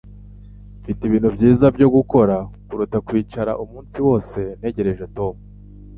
[0.81, 2.35] Mfite ibintu byiza byo gukora
[2.67, 5.33] kuruta kwicara umunsi wose ntegereje Tom.